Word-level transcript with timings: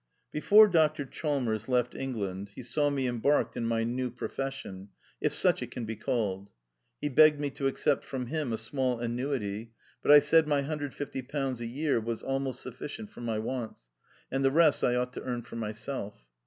Before 0.31 0.67
Dr 0.67 1.05
Chalmers 1.05 1.69
left 1.69 1.93
England 1.93 2.49
he 2.55 2.63
saw 2.63 2.89
me 2.89 3.05
embarked 3.07 3.55
in 3.55 3.67
my 3.67 3.83
new 3.83 4.09
profession— 4.09 4.89
if 5.21 5.31
such 5.35 5.61
it 5.61 5.69
can 5.69 5.85
be 5.85 5.95
called. 5.95 6.49
He 6.99 7.07
begged 7.07 7.39
me 7.39 7.51
to 7.51 7.67
accept 7.67 8.03
from 8.03 8.25
him 8.25 8.51
a 8.51 8.57
small 8.57 8.97
annuity, 8.99 9.73
but 10.01 10.09
1 10.09 10.21
said 10.21 10.47
my 10.47 10.63
£150 10.63 11.59
a 11.59 11.65
year 11.67 11.99
was 11.99 12.23
almost 12.23 12.61
sufficient 12.61 13.11
for 13.11 13.21
my 13.21 13.37
wants, 13.37 13.89
and 14.31 14.43
the 14.43 14.49
rest 14.49 14.83
I 14.83 14.95
ought 14.95 15.13
to 15.13 15.21
earn 15.21 15.43
for 15.43 15.57
myself. 15.57 16.25